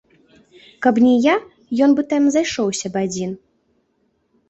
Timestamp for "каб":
0.85-0.95